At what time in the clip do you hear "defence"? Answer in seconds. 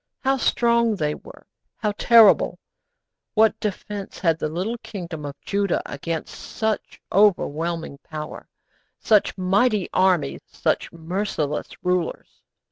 3.59-4.17